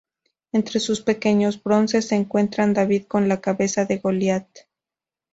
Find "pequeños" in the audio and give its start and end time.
1.01-1.61